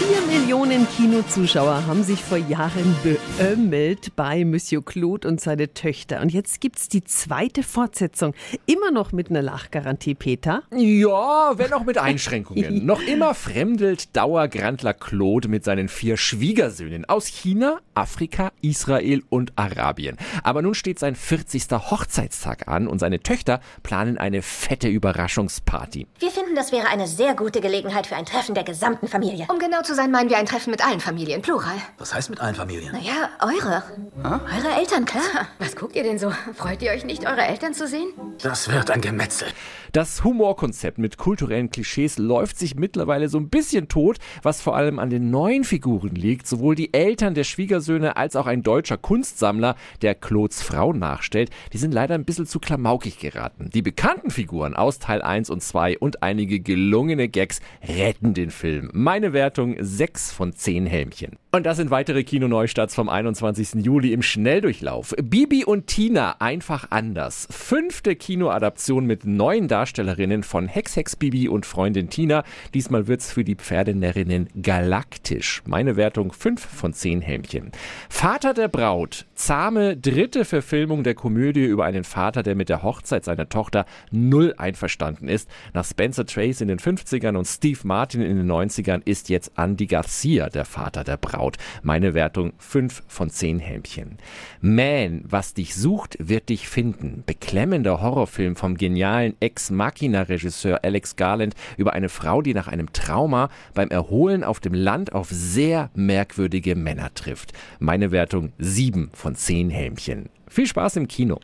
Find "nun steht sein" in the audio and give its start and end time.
20.62-21.14